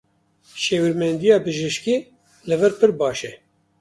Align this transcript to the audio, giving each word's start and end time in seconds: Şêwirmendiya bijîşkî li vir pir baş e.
Şêwirmendiya 0.63 1.37
bijîşkî 1.45 1.95
li 2.47 2.55
vir 2.59 2.73
pir 2.79 2.91
baş 2.99 3.19
e. 3.29 3.33